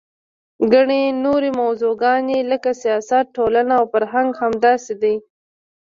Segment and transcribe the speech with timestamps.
[0.73, 5.15] ګڼې نورې موضوعګانې لکه سیاست، ټولنه او فرهنګ همداسې دي.